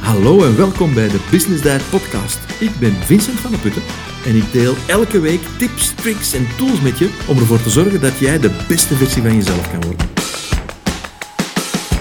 [0.00, 2.60] Hallo en welkom bij de Business Diet Podcast.
[2.60, 3.82] Ik ben Vincent van der Putten
[4.26, 8.00] en ik deel elke week tips, tricks en tools met je om ervoor te zorgen
[8.00, 10.06] dat jij de beste versie van jezelf kan worden.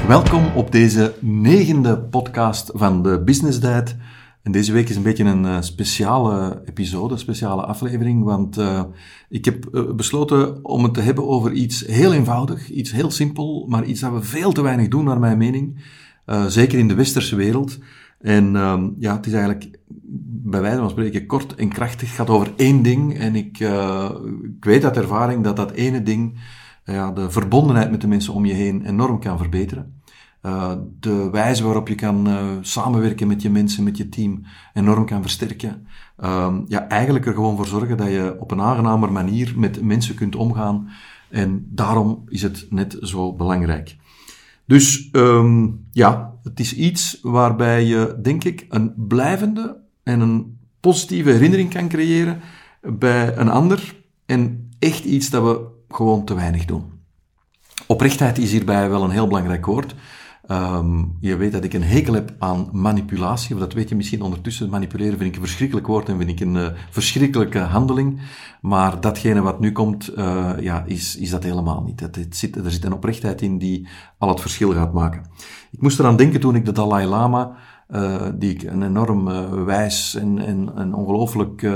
[0.07, 3.95] Welkom op deze negende podcast van de Business Diet.
[4.43, 8.83] En deze week is een beetje een uh, speciale episode, een speciale aflevering, want uh,
[9.29, 13.65] ik heb uh, besloten om het te hebben over iets heel eenvoudig, iets heel simpel,
[13.67, 15.79] maar iets dat we veel te weinig doen naar mijn mening.
[16.47, 17.77] Zeker in de westerse wereld.
[18.21, 19.79] En um, ja, het is eigenlijk
[20.43, 22.07] bij wijze van spreken kort en krachtig.
[22.07, 23.17] Het gaat over één ding.
[23.17, 23.59] En ik,
[24.57, 26.39] ik weet uit ervaring dat dat ene ding
[26.85, 30.01] ja, de verbondenheid met de mensen om je heen enorm kan verbeteren.
[30.99, 32.27] De wijze waarop je kan
[32.61, 35.87] samenwerken met je mensen, met je team, enorm kan versterken.
[36.23, 40.15] Uh, ja, eigenlijk er gewoon voor zorgen dat je op een aangenamer manier met mensen
[40.15, 40.89] kunt omgaan.
[41.29, 43.97] En daarom is het net zo belangrijk.
[44.69, 51.29] Dus um, ja, het is iets waarbij je, denk ik, een blijvende en een positieve
[51.29, 52.41] herinnering kan creëren
[52.81, 53.95] bij een ander.
[54.25, 56.83] En echt iets dat we gewoon te weinig doen.
[57.87, 59.95] Oprechtheid is hierbij wel een heel belangrijk woord.
[60.51, 64.21] Um, je weet dat ik een hekel heb aan manipulatie, of dat weet je misschien
[64.21, 64.69] ondertussen.
[64.69, 68.21] Manipuleren vind ik een verschrikkelijk woord en vind ik een uh, verschrikkelijke handeling.
[68.61, 71.99] Maar datgene wat nu komt, uh, ja, is, is dat helemaal niet.
[71.99, 75.23] Het, het zit, er zit een oprechtheid in die al het verschil gaat maken.
[75.71, 77.55] Ik moest eraan denken toen ik de Dalai Lama,
[77.89, 79.25] uh, die ik een enorm
[79.65, 81.67] wijs en, en, en ongelooflijk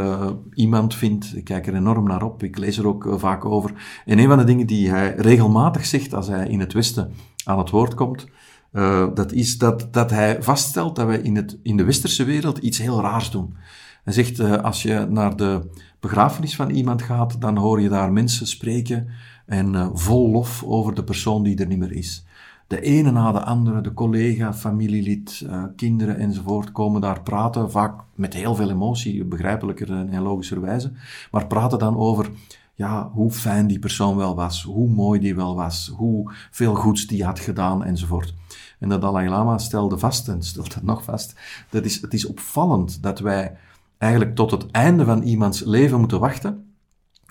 [0.53, 1.33] iemand vind.
[1.35, 4.01] Ik kijk er enorm naar op, ik lees er ook vaak over.
[4.05, 7.11] En een van de dingen die hij regelmatig zegt als hij in het Westen
[7.45, 8.27] aan het woord komt,
[8.73, 12.57] uh, dat is dat, dat hij vaststelt dat wij in, het, in de westerse wereld
[12.57, 13.55] iets heel raars doen.
[14.03, 18.11] Hij zegt, uh, als je naar de begrafenis van iemand gaat, dan hoor je daar
[18.11, 19.07] mensen spreken
[19.45, 22.25] en uh, vol lof over de persoon die er niet meer is.
[22.67, 28.33] De ene na de andere, de collega, familielid, kinderen enzovoort, komen daar praten, vaak met
[28.33, 30.91] heel veel emotie, begrijpelijker en logischer wijze,
[31.31, 32.29] maar praten dan over
[32.73, 37.07] ja, hoe fijn die persoon wel was, hoe mooi die wel was, hoe veel goeds
[37.07, 38.33] die had gedaan enzovoort.
[38.79, 41.35] En de Dalai Lama stelde vast, en stelt het nog vast,
[41.69, 43.57] dat is, het is opvallend dat wij
[43.97, 46.67] eigenlijk tot het einde van iemands leven moeten wachten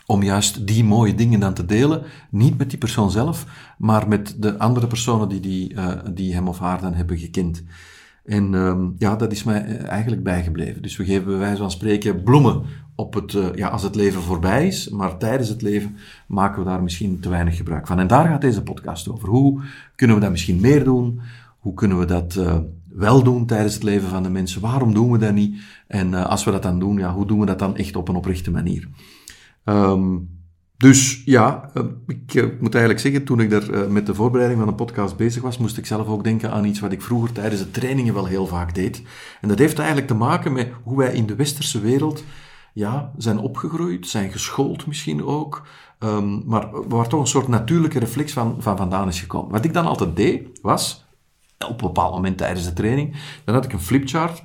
[0.07, 3.47] om juist die mooie dingen dan te delen, niet met die persoon zelf,
[3.79, 7.63] maar met de andere personen die, die, uh, die hem of haar dan hebben gekend.
[8.25, 10.83] En um, ja, dat is mij eh, eigenlijk bijgebleven.
[10.83, 12.63] Dus we geven bij wijze van spreken bloemen
[12.95, 16.69] op het, uh, ja, als het leven voorbij is, maar tijdens het leven maken we
[16.69, 17.99] daar misschien te weinig gebruik van.
[17.99, 19.29] En daar gaat deze podcast over.
[19.29, 19.63] Hoe
[19.97, 21.21] kunnen we dat misschien meer doen?
[21.59, 22.59] Hoe kunnen we dat uh,
[22.89, 24.61] wel doen tijdens het leven van de mensen?
[24.61, 25.63] Waarom doen we dat niet?
[25.87, 28.09] En uh, als we dat dan doen, ja, hoe doen we dat dan echt op
[28.09, 28.89] een oprechte manier?
[29.65, 30.29] Um,
[30.77, 31.71] dus ja,
[32.27, 35.59] ik moet eigenlijk zeggen, toen ik er met de voorbereiding van een podcast bezig was,
[35.59, 38.47] moest ik zelf ook denken aan iets wat ik vroeger tijdens de trainingen wel heel
[38.47, 39.03] vaak deed.
[39.41, 42.25] En dat heeft eigenlijk te maken met hoe wij in de westerse wereld
[42.73, 45.67] ja, zijn opgegroeid, zijn geschoold misschien ook,
[45.99, 49.51] um, maar waar toch een soort natuurlijke reflex van, van vandaan is gekomen.
[49.51, 51.05] Wat ik dan altijd deed, was,
[51.59, 54.45] op een bepaald moment tijdens de training, dan had ik een flipchart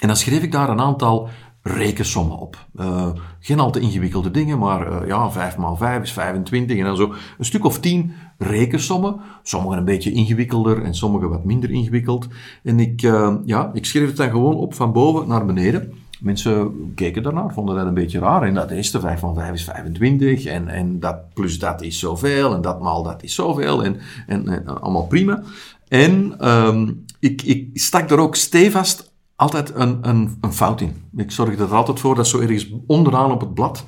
[0.00, 1.28] en dan schreef ik daar een aantal
[1.66, 2.66] rekensommen op.
[2.76, 3.08] Uh,
[3.40, 6.96] geen al te ingewikkelde dingen, maar uh, ja, 5 maal 5 is 25 en dan
[6.96, 9.20] zo een stuk of 10 rekensommen.
[9.42, 12.26] Sommige een beetje ingewikkelder en sommige wat minder ingewikkeld.
[12.62, 15.92] En ik, uh, ja, ik schreef het dan gewoon op van boven naar beneden.
[16.20, 18.42] Mensen keken daarnaar, vonden dat een beetje raar.
[18.42, 20.44] En dat eerste 5 van 5 is 25.
[20.44, 22.54] En, en dat plus dat is zoveel.
[22.54, 23.84] En dat maal dat is zoveel.
[23.84, 25.42] En, en, en allemaal prima.
[25.88, 30.96] En um, ik, ik stak er ook stevast altijd een, een, een fout in.
[31.16, 33.84] Ik zorgde er altijd voor dat zo ergens onderaan op het blad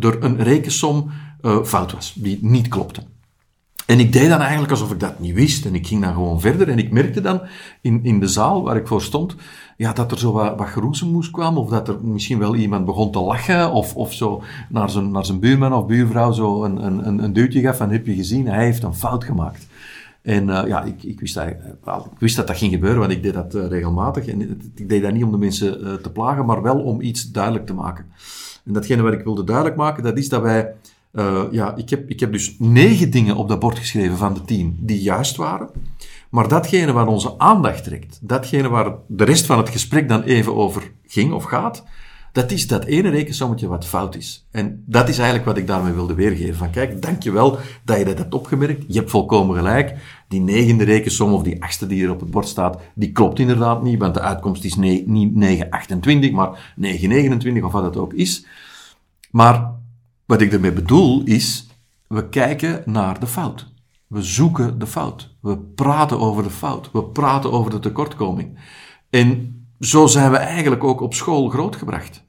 [0.00, 1.10] er een rekensom
[1.42, 3.02] uh, fout was, die niet klopte.
[3.86, 5.64] En ik deed dan eigenlijk alsof ik dat niet wist.
[5.64, 6.68] En ik ging dan gewoon verder.
[6.68, 7.40] En ik merkte dan
[7.80, 9.34] in, in de zaal waar ik voor stond,
[9.76, 11.56] ja, dat er zo wat, wat geroezemoes kwam.
[11.58, 13.72] Of dat er misschien wel iemand begon te lachen.
[13.72, 17.60] Of, of zo naar zijn, naar zijn buurman of buurvrouw zo een, een, een duwtje
[17.60, 19.66] gaf van, heb je gezien, hij heeft een fout gemaakt.
[20.22, 21.78] En uh, ja, ik, ik, wist eigenlijk,
[22.12, 24.26] ik wist dat dat ging gebeuren, want ik deed dat uh, regelmatig.
[24.26, 24.40] En
[24.74, 27.74] ik deed dat niet om de mensen te plagen, maar wel om iets duidelijk te
[27.74, 28.04] maken.
[28.64, 30.74] En datgene wat ik wilde duidelijk maken, dat is dat wij
[31.12, 34.44] uh, ja, ik heb, ik heb dus negen dingen op dat bord geschreven van de
[34.44, 35.70] tien die juist waren.
[36.30, 40.54] Maar datgene waar onze aandacht trekt, datgene waar de rest van het gesprek dan even
[40.54, 41.84] over ging of gaat,
[42.32, 44.46] dat is dat ene rekensommetje wat fout is.
[44.50, 46.54] En dat is eigenlijk wat ik daarmee wilde weergeven.
[46.54, 48.84] Van kijk, dankjewel dat je dat hebt opgemerkt.
[48.88, 49.94] Je hebt volkomen gelijk.
[50.28, 53.82] Die negende rekensom of die achtste die hier op het bord staat, die klopt inderdaad
[53.82, 55.32] niet, want de uitkomst is niet
[56.28, 58.46] 9,28, maar 9,29 of wat het ook is.
[59.30, 59.70] Maar
[60.32, 61.66] wat ik ermee bedoel is,
[62.06, 63.72] we kijken naar de fout.
[64.06, 65.36] We zoeken de fout.
[65.40, 66.90] We praten over de fout.
[66.92, 68.58] We praten over de tekortkoming.
[69.10, 72.24] En zo zijn we eigenlijk ook op school grootgebracht.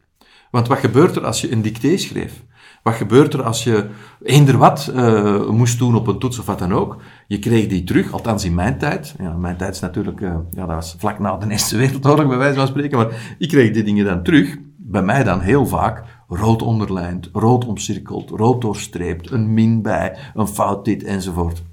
[0.52, 2.44] Want wat gebeurt er als je een dicté schreef?
[2.82, 3.90] Wat gebeurt er als je
[4.24, 7.02] eender wat uh, moest doen op een toets of wat dan ook?
[7.28, 9.16] Je kreeg die terug, althans in mijn tijd.
[9.20, 12.38] Ja, mijn tijd is natuurlijk, uh, ja, dat was vlak na de Eerste Wereldoorlog, bij
[12.38, 12.98] wijze van spreken.
[12.98, 14.58] Maar ik kreeg die dingen dan terug.
[14.78, 16.04] Bij mij dan heel vaak
[16.36, 21.64] rood onderlijnd, rood omcirkeld, rood doorstreept, een min bij, een fout dit enzovoort.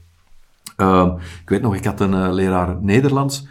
[0.76, 1.12] Uh,
[1.42, 3.46] ik weet nog, ik had een uh, leraar Nederlands,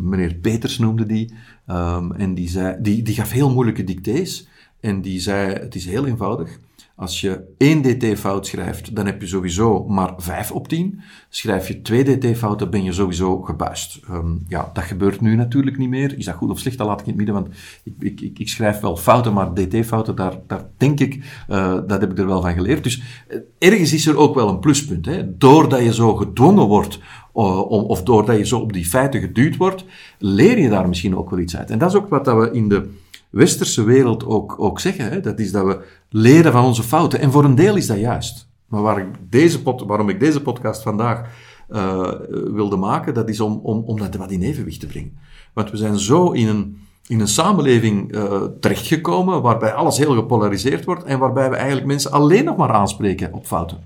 [0.00, 1.34] meneer Peters noemde die,
[1.66, 4.48] um, en die, zei, die, die gaf heel moeilijke dictées.
[4.80, 6.58] En die zei, het is heel eenvoudig.
[6.96, 11.00] Als je één dt-fout schrijft, dan heb je sowieso maar 5 op 10.
[11.28, 14.00] Schrijf je twee dt-fouten, ben je sowieso gebuist.
[14.10, 16.18] Um, ja, dat gebeurt nu natuurlijk niet meer.
[16.18, 18.48] Is dat goed of slecht, dat laat ik in het midden, want ik, ik, ik,
[18.48, 21.14] schrijf wel fouten, maar dt-fouten, daar, daar denk ik,
[21.48, 22.82] uh, dat heb ik er wel van geleerd.
[22.82, 25.06] Dus uh, ergens is er ook wel een pluspunt.
[25.06, 25.36] Hè?
[25.38, 26.98] Doordat je zo gedwongen wordt
[27.34, 29.84] uh, of doordat je zo op die feiten geduwd wordt,
[30.18, 31.70] leer je daar misschien ook wel iets uit.
[31.70, 32.90] En dat is ook wat dat we in de
[33.34, 35.10] westerse wereld ook, ook zeggen.
[35.10, 35.20] Hè?
[35.20, 37.20] Dat is dat we leren van onze fouten.
[37.20, 38.48] En voor een deel is dat juist.
[38.66, 41.28] Maar waar deze pod, waarom ik deze podcast vandaag
[41.70, 42.10] uh,
[42.52, 45.18] wilde maken, dat is om, om, om dat wat in evenwicht te brengen.
[45.52, 50.84] Want we zijn zo in een, in een samenleving uh, terechtgekomen waarbij alles heel gepolariseerd
[50.84, 53.78] wordt en waarbij we eigenlijk mensen alleen nog maar aanspreken op fouten.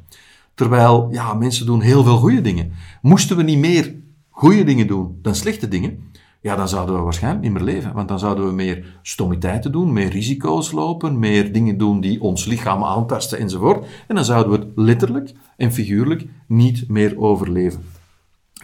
[0.54, 2.72] Terwijl, ja, mensen doen heel veel goede dingen.
[3.02, 3.94] Moesten we niet meer
[4.30, 6.07] goede dingen doen dan slechte dingen,
[6.40, 7.92] ja, dan zouden we waarschijnlijk niet meer leven.
[7.94, 12.44] Want dan zouden we meer stommiteiten doen, meer risico's lopen, meer dingen doen die ons
[12.44, 13.86] lichaam aantasten enzovoort.
[14.06, 17.84] En dan zouden we het letterlijk en figuurlijk niet meer overleven.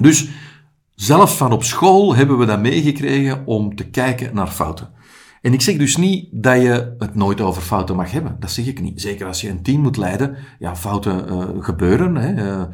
[0.01, 0.29] Dus
[0.95, 4.89] zelf van op school hebben we dat meegekregen om te kijken naar fouten.
[5.45, 8.37] En ik zeg dus niet dat je het nooit over fouten mag hebben.
[8.39, 9.01] Dat zeg ik niet.
[9.01, 10.37] Zeker als je een team moet leiden.
[10.59, 12.17] Ja, fouten uh, gebeuren.
[12.17, 12.59] Hè.
[12.59, 12.65] Uh,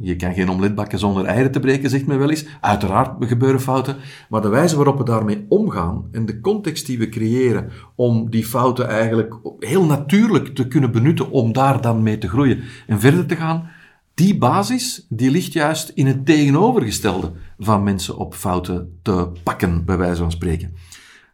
[0.00, 2.44] je kan geen omlet bakken zonder eieren te breken, zegt men wel eens.
[2.60, 3.96] Uiteraard gebeuren fouten.
[4.28, 8.44] Maar de wijze waarop we daarmee omgaan en de context die we creëren om die
[8.44, 13.26] fouten eigenlijk heel natuurlijk te kunnen benutten om daar dan mee te groeien en verder
[13.26, 13.68] te gaan,
[14.14, 19.96] die basis die ligt juist in het tegenovergestelde van mensen op fouten te pakken, bij
[19.96, 20.74] wijze van spreken.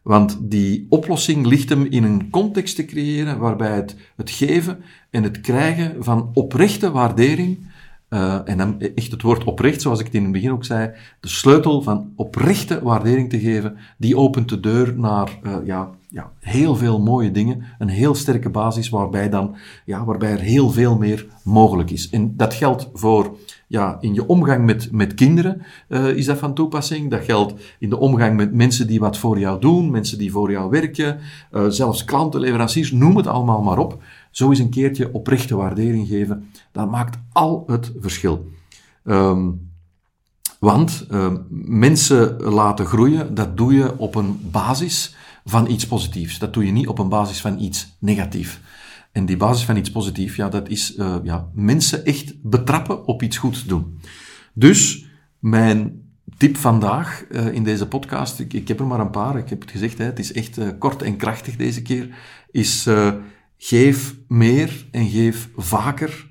[0.09, 5.23] Want die oplossing ligt hem in een context te creëren waarbij het, het geven en
[5.23, 7.57] het krijgen van oprechte waardering,
[8.09, 10.91] uh, en dan echt het woord oprecht, zoals ik het in het begin ook zei,
[11.19, 16.31] de sleutel van oprechte waardering te geven, die opent de deur naar uh, ja, ja,
[16.39, 20.97] heel veel mooie dingen, een heel sterke basis waarbij, dan, ja, waarbij er heel veel
[20.97, 22.09] meer mogelijk is.
[22.09, 23.37] En dat geldt voor
[23.69, 27.11] ja, in je omgang met, met kinderen uh, is dat van toepassing.
[27.11, 30.51] Dat geldt in de omgang met mensen die wat voor jou doen, mensen die voor
[30.51, 31.19] jou werken,
[31.51, 34.03] uh, zelfs klanten, leveranciers, noem het allemaal maar op.
[34.31, 38.49] Zo eens een keertje oprechte waardering geven, dat maakt al het verschil.
[39.03, 39.71] Um,
[40.59, 46.39] want uh, mensen laten groeien, dat doe je op een basis van iets positiefs.
[46.39, 48.59] Dat doe je niet op een basis van iets negatiefs.
[49.11, 53.23] En die basis van iets positiefs, ja, dat is uh, ja, mensen echt betrappen op
[53.23, 53.99] iets goeds doen.
[54.53, 55.05] Dus
[55.39, 56.01] mijn
[56.37, 59.61] tip vandaag uh, in deze podcast, ik, ik, heb er maar een paar, ik heb
[59.61, 62.09] het gezegd, hè, het is echt uh, kort en krachtig deze keer,
[62.51, 62.87] is
[63.57, 66.29] geef meer en geef vaker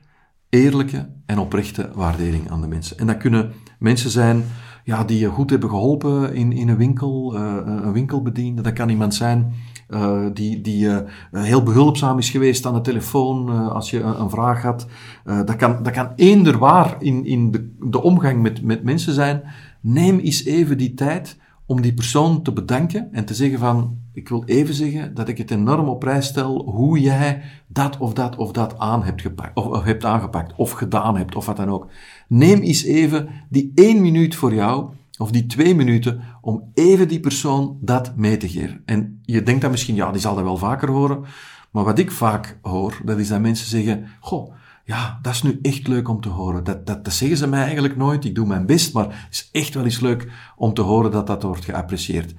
[0.48, 2.98] eerlijke en oprechte waardering aan de mensen.
[2.98, 4.44] En dat kunnen mensen zijn
[4.84, 9.14] ja, die je goed hebben geholpen in, in een winkel, een winkelbediende, dat kan iemand
[9.14, 9.52] zijn
[9.88, 10.99] uh, die, die uh,
[11.30, 14.87] heel behulpzaam is geweest aan de telefoon uh, als je een, een vraag had.
[15.25, 19.42] dat, kan, dat kan eender waar in, in de, de omgang met, met mensen zijn.
[19.80, 21.37] Neem eens even die tijd
[21.68, 25.38] om die persoon te bedanken en te zeggen van, ik wil even zeggen dat ik
[25.38, 29.57] het enorm op prijs stel hoe jij dat of dat of dat aan hebt gepakt,
[29.57, 31.87] of, of hebt aangepakt, of gedaan hebt, of wat dan ook.
[32.28, 37.20] Neem eens even die één minuut voor jou of die twee minuten, om even die
[37.20, 38.82] persoon dat mee te geven.
[38.84, 41.25] En je denkt dan misschien, ja, die zal dat wel vaker horen.
[41.70, 44.52] Maar wat ik vaak hoor, dat is dat mensen zeggen, goh,
[44.84, 46.64] ja, dat is nu echt leuk om te horen.
[46.64, 48.25] Dat, dat, dat zeggen ze mij eigenlijk nooit.
[48.25, 51.26] Ik doe mijn best, maar het is echt wel eens leuk om te horen dat
[51.26, 52.34] dat wordt geapprecieerd.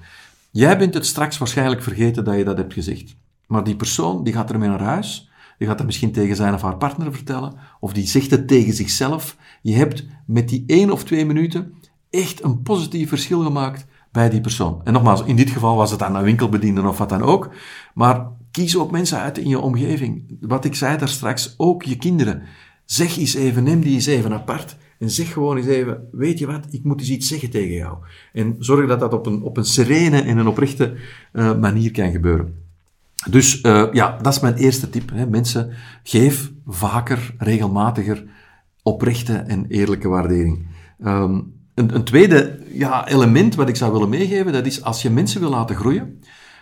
[0.50, 3.16] Jij bent het straks waarschijnlijk vergeten dat je dat hebt gezegd.
[3.46, 5.30] Maar die persoon, die gaat ermee naar huis.
[5.58, 7.54] Die gaat dat misschien tegen zijn of haar partner vertellen.
[7.80, 9.36] Of die zegt het tegen zichzelf.
[9.62, 11.74] Je hebt met die één of twee minuten
[12.10, 14.80] echt een positief verschil gemaakt bij die persoon.
[14.84, 17.50] En nogmaals, in dit geval was het aan een winkelbediende of wat dan ook.
[17.94, 20.36] Maar kies ook mensen uit in je omgeving.
[20.40, 22.42] Wat ik zei daar straks, ook je kinderen.
[22.84, 24.76] Zeg eens even, neem die eens even apart.
[24.98, 27.96] En zeg gewoon eens even, weet je wat, ik moet eens iets zeggen tegen jou.
[28.32, 30.96] En zorg dat dat op een, op een serene en een oprechte
[31.32, 32.54] uh, manier kan gebeuren.
[33.30, 35.10] Dus uh, ja, dat is mijn eerste tip.
[35.10, 35.26] Hè.
[35.26, 35.70] Mensen,
[36.02, 38.24] geef vaker, regelmatiger
[38.82, 40.66] oprechte en eerlijke waardering.
[41.04, 41.52] Um,
[41.88, 45.50] een, tweede ja, element wat ik zou willen meegeven, dat is als je mensen wil
[45.50, 46.20] laten groeien.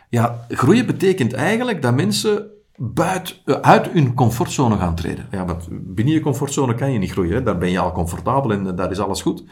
[0.08, 2.46] Ja, groeien betekent eigenlijk dat mensen
[2.76, 5.26] buiten, eh, uit hun comfortzone gaan treden.
[5.30, 7.44] Ja, want binnen je comfortzone kan je niet groeien.
[7.44, 9.44] Daar ben je al comfortabel en daar is alles goed.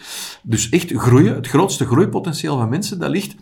[0.43, 3.35] Dus echt groeien, het grootste groeipotentieel van mensen, dat ligt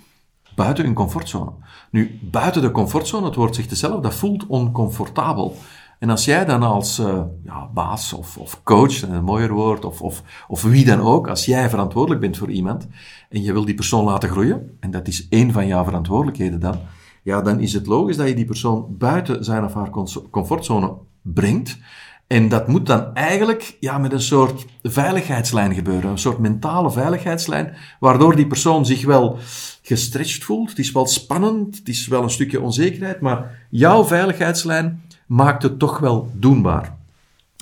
[0.54, 1.52] buiten hun comfortzone.
[1.90, 5.56] Nu, buiten de comfortzone, het woord zegt zelf, dat voelt oncomfortabel.
[5.98, 10.02] En als jij dan als uh, ja, baas of, of coach, een mooier woord, of,
[10.02, 12.86] of, of wie dan ook, als jij verantwoordelijk bent voor iemand
[13.28, 16.78] en je wil die persoon laten groeien, en dat is één van jouw verantwoordelijkheden dan,
[17.22, 19.90] ja, dan is het logisch dat je die persoon buiten zijn of haar
[20.30, 21.78] comfortzone brengt.
[22.26, 27.76] En dat moet dan eigenlijk ja, met een soort veiligheidslijn gebeuren, een soort mentale veiligheidslijn,
[28.00, 29.38] waardoor die persoon zich wel
[29.82, 30.68] gestretched voelt.
[30.68, 35.78] Het is wel spannend, het is wel een stukje onzekerheid, maar jouw veiligheidslijn maakt het
[35.78, 36.96] toch wel doenbaar.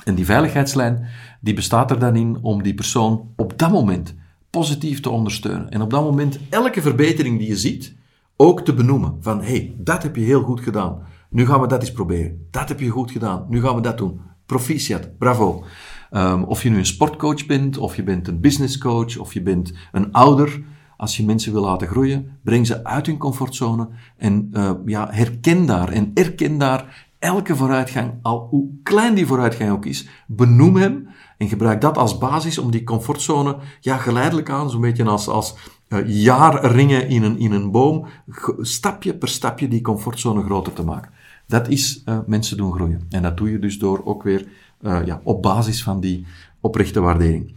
[0.03, 1.07] En die veiligheidslijn
[1.39, 4.15] die bestaat er dan in om die persoon op dat moment
[4.49, 5.69] positief te ondersteunen.
[5.69, 7.95] En op dat moment elke verbetering die je ziet,
[8.35, 9.17] ook te benoemen.
[9.19, 10.97] Van, hé, hey, dat heb je heel goed gedaan.
[11.29, 12.47] Nu gaan we dat eens proberen.
[12.51, 13.45] Dat heb je goed gedaan.
[13.49, 14.19] Nu gaan we dat doen.
[14.45, 15.17] Proficiat.
[15.17, 15.63] Bravo.
[16.11, 19.73] Um, of je nu een sportcoach bent, of je bent een businesscoach, of je bent
[19.91, 20.61] een ouder.
[20.97, 25.65] Als je mensen wil laten groeien, breng ze uit hun comfortzone en uh, ja, herken
[25.65, 31.07] daar en erken daar elke vooruitgang, al hoe klein die vooruitgang ook is, benoem hem
[31.37, 35.55] en gebruik dat als basis om die comfortzone ja, geleidelijk aan, zo'n beetje als, als
[35.89, 38.05] uh, jaarringen in een, in een boom,
[38.59, 41.11] stapje per stapje die comfortzone groter te maken.
[41.47, 43.05] Dat is uh, mensen doen groeien.
[43.09, 44.47] En dat doe je dus door ook weer
[44.81, 46.25] uh, ja, op basis van die
[46.59, 47.53] oprechte waardering.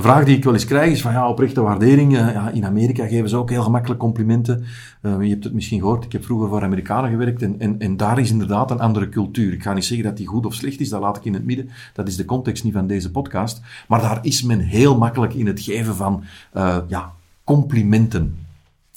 [0.00, 2.12] De vraag die ik wel eens krijg is van ja, oprechte waardering.
[2.12, 4.64] ja, in Amerika geven ze ook heel gemakkelijk complimenten.
[5.02, 7.96] Uh, je hebt het misschien gehoord, ik heb vroeger voor Amerikanen gewerkt en, en, en
[7.96, 9.52] daar is inderdaad een andere cultuur.
[9.52, 11.44] Ik ga niet zeggen dat die goed of slecht is, dat laat ik in het
[11.44, 11.70] midden.
[11.92, 13.60] Dat is de context niet van deze podcast.
[13.88, 17.12] Maar daar is men heel makkelijk in het geven van uh, ja,
[17.44, 18.38] complimenten.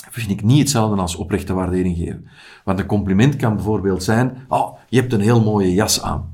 [0.09, 2.27] Vind ik niet hetzelfde als oprechte waardering geven.
[2.63, 6.32] Want een compliment kan bijvoorbeeld zijn, oh, je hebt een heel mooie jas aan.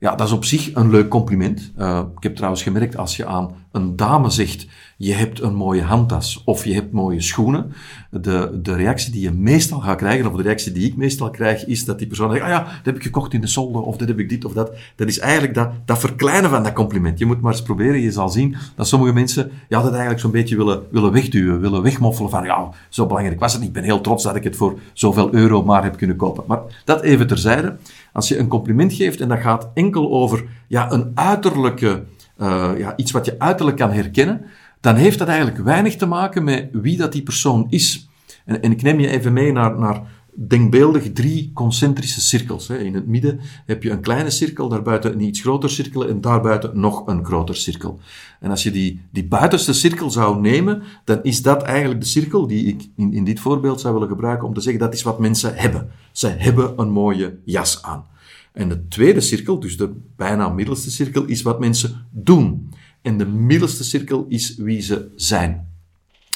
[0.00, 1.72] Ja, dat is op zich een leuk compliment.
[1.78, 4.66] Uh, ik heb trouwens gemerkt, als je aan een dame zegt,
[4.96, 7.72] je hebt een mooie handtas of je hebt mooie schoenen,
[8.10, 11.66] de, de reactie die je meestal gaat krijgen, of de reactie die ik meestal krijg,
[11.66, 13.96] is dat die persoon zegt, ah ja, dat heb ik gekocht in de solde, of
[13.96, 14.72] dat heb ik dit of dat.
[14.96, 17.18] Dat is eigenlijk dat, dat verkleinen van dat compliment.
[17.18, 20.30] Je moet maar eens proberen, je zal zien dat sommige mensen ja, dat eigenlijk zo'n
[20.30, 23.70] beetje willen, willen wegduwen, willen wegmoffelen van, ja, zo belangrijk was het niet.
[23.70, 26.44] Ik ben heel trots dat ik het voor zoveel euro maar heb kunnen kopen.
[26.46, 27.76] Maar dat even terzijde.
[28.12, 32.02] Als je een compliment geeft en dat gaat enkel over ja, een uiterlijke,
[32.38, 34.44] uh, ja, iets wat je uiterlijk kan herkennen,
[34.80, 38.08] dan heeft dat eigenlijk weinig te maken met wie dat die persoon is.
[38.44, 40.02] En, en ik neem je even mee naar, naar
[40.48, 42.70] denkbeeldig drie concentrische cirkels.
[42.70, 46.80] In het midden heb je een kleine cirkel, daarbuiten een iets groter cirkel en daarbuiten
[46.80, 48.00] nog een groter cirkel.
[48.40, 52.46] En als je die, die buitenste cirkel zou nemen, dan is dat eigenlijk de cirkel
[52.46, 55.18] die ik in, in dit voorbeeld zou willen gebruiken om te zeggen dat is wat
[55.18, 55.90] mensen hebben.
[56.12, 58.04] Ze hebben een mooie jas aan.
[58.52, 62.70] En de tweede cirkel, dus de bijna middelste cirkel, is wat mensen doen.
[63.02, 65.69] En de middelste cirkel is wie ze zijn.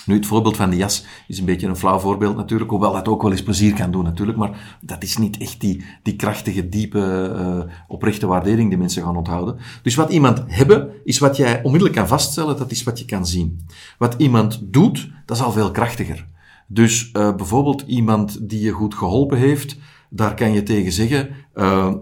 [0.06, 3.08] Nu, het voorbeeld van de jas is een beetje een flauw voorbeeld natuurlijk, hoewel dat
[3.08, 6.68] ook wel eens plezier kan doen natuurlijk, maar dat is niet echt die, die krachtige,
[6.68, 9.56] diepe, uh, oprechte waardering die mensen gaan onthouden.
[9.82, 13.26] Dus wat iemand hebben, is wat jij onmiddellijk kan vaststellen, dat is wat je kan
[13.26, 13.66] zien.
[13.98, 16.26] Wat iemand doet, dat is al veel krachtiger.
[16.66, 19.76] Dus uh, bijvoorbeeld iemand die je goed geholpen heeft,
[20.10, 21.92] daar kan je tegen zeggen, uh,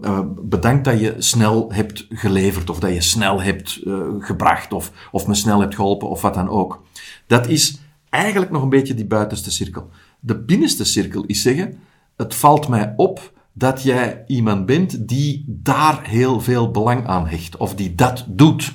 [0.43, 3.81] bedankt dat je snel hebt geleverd, of dat je snel hebt
[4.19, 6.83] gebracht, of, of me snel hebt geholpen, of wat dan ook.
[7.27, 7.82] Dat is
[8.13, 9.89] eigenlijk nog een beetje die buitenste cirkel.
[10.21, 11.79] De binnenste cirkel is zeggen,
[12.17, 17.57] het valt mij op dat jij iemand bent die daar heel veel belang aan hecht,
[17.57, 18.73] of die dat doet.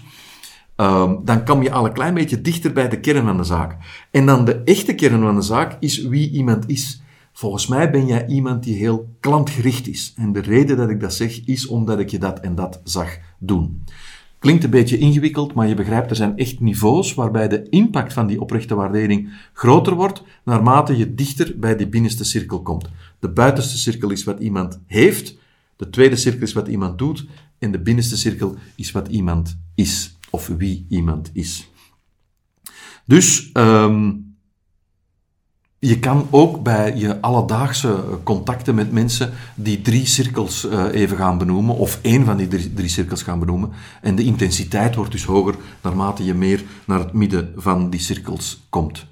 [0.75, 3.77] Um, dan kom je al een klein beetje dichter bij de kern van de zaak.
[4.11, 7.01] En dan de echte kern van de zaak is wie iemand is.
[7.33, 10.13] Volgens mij ben jij iemand die heel klantgericht is.
[10.15, 13.17] En de reden dat ik dat zeg, is omdat ik je dat en dat zag
[13.39, 13.83] doen.
[14.39, 18.27] Klinkt een beetje ingewikkeld, maar je begrijpt, er zijn echt niveaus waarbij de impact van
[18.27, 22.89] die oprechte waardering groter wordt naarmate je dichter bij die binnenste cirkel komt.
[23.19, 25.37] De buitenste cirkel is wat iemand heeft,
[25.75, 27.25] de tweede cirkel is wat iemand doet
[27.59, 31.69] en de binnenste cirkel is wat iemand is, of wie iemand is.
[33.05, 34.26] Dus, um,
[35.79, 41.37] je kan ook bij je alledaagse contacten met mensen die drie cirkels uh, even gaan
[41.37, 43.71] benoemen, of één van die drie, cirkels gaan benoemen.
[44.01, 48.65] En de intensiteit wordt dus hoger naarmate je meer naar het midden van die cirkels
[48.69, 49.05] komt.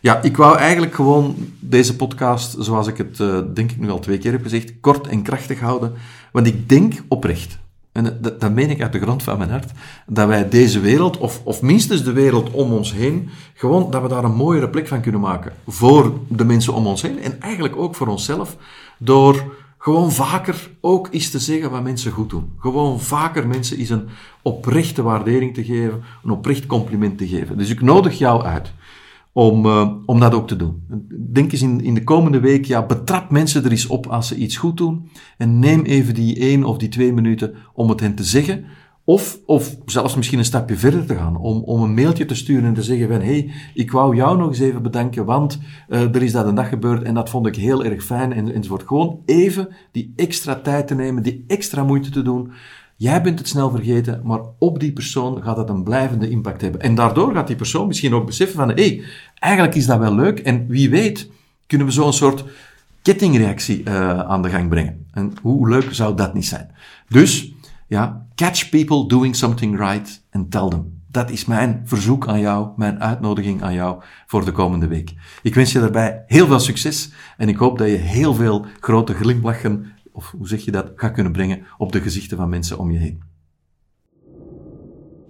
[0.00, 3.98] Ja, ik wou eigenlijk gewoon deze podcast, zoals ik het uh, denk ik nu al
[3.98, 5.92] twee keer heb gezegd, kort en krachtig houden.
[6.32, 7.58] Want ik denk oprecht
[8.04, 9.70] en dat, dat meen ik uit de grond van mijn hart,
[10.06, 14.08] dat wij deze wereld, of, of minstens de wereld om ons heen, gewoon dat we
[14.08, 15.52] daar een mooiere plek van kunnen maken.
[15.66, 18.56] Voor de mensen om ons heen en eigenlijk ook voor onszelf,
[18.98, 22.52] door gewoon vaker ook eens te zeggen wat mensen goed doen.
[22.58, 24.08] Gewoon vaker mensen eens een
[24.42, 27.58] oprechte waardering te geven, een oprecht compliment te geven.
[27.58, 28.72] Dus ik nodig jou uit
[29.38, 30.82] om, uh, om dat ook te doen.
[31.32, 34.36] Denk eens in, in de komende week, ja, betrap mensen er eens op als ze
[34.36, 38.14] iets goed doen en neem even die één of die twee minuten om het hen
[38.14, 38.64] te zeggen.
[39.04, 42.64] Of, of zelfs misschien een stapje verder te gaan, om, om een mailtje te sturen
[42.64, 46.22] en te zeggen van, hey, ik wou jou nog eens even bedanken, want uh, er
[46.22, 48.86] is dat een dag gebeurd en dat vond ik heel erg fijn, en, enzovoort.
[48.86, 52.52] Gewoon even die extra tijd te nemen, die extra moeite te doen,
[53.00, 56.80] Jij bent het snel vergeten, maar op die persoon gaat dat een blijvende impact hebben.
[56.80, 59.02] En daardoor gaat die persoon misschien ook beseffen van, hé, hey,
[59.34, 60.38] eigenlijk is dat wel leuk.
[60.38, 61.30] En wie weet,
[61.66, 62.44] kunnen we zo'n soort
[63.02, 65.06] kettingreactie uh, aan de gang brengen.
[65.10, 66.70] En hoe leuk zou dat niet zijn?
[67.08, 67.52] Dus,
[67.86, 71.00] ja, catch people doing something right and tell them.
[71.10, 75.14] Dat is mijn verzoek aan jou, mijn uitnodiging aan jou voor de komende week.
[75.42, 79.14] Ik wens je daarbij heel veel succes en ik hoop dat je heel veel grote
[79.14, 82.90] glimlachen of hoe zeg je dat, gaat kunnen brengen op de gezichten van mensen om
[82.90, 83.22] je heen.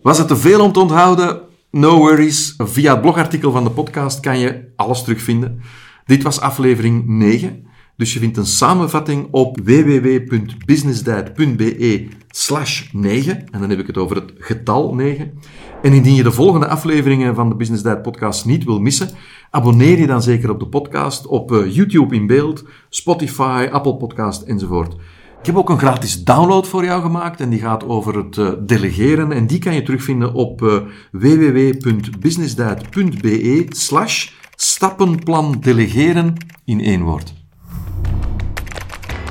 [0.03, 1.41] Was het te veel om te onthouden?
[1.71, 2.55] No worries.
[2.57, 5.61] Via het blogartikel van de podcast kan je alles terugvinden.
[6.05, 7.67] Dit was aflevering 9.
[7.97, 13.49] Dus je vindt een samenvatting op www.businessdiet.be slash 9.
[13.51, 15.33] En dan heb ik het over het getal 9.
[15.83, 19.11] En indien je de volgende afleveringen van de Business Diet podcast niet wil missen,
[19.51, 24.43] abonneer je dan zeker op de podcast, op eh, YouTube in beeld, Spotify, Apple Podcast
[24.43, 24.97] enzovoort.
[25.41, 28.51] Ik heb ook een gratis download voor jou gemaakt en die gaat over het uh,
[28.61, 30.77] delegeren en die kan je terugvinden op uh,
[31.11, 37.35] www.businessdiet.be slash stappenplan delegeren in één woord.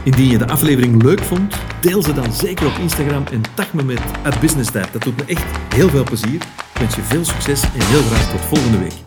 [0.03, 3.83] Indien je de aflevering leuk vond, deel ze dan zeker op Instagram en tag me
[3.83, 4.01] met
[4.41, 4.93] @businesstijd.
[4.93, 5.45] Dat doet me echt
[5.75, 6.41] heel veel plezier.
[6.73, 9.06] Ik wens je veel succes en heel graag tot volgende week.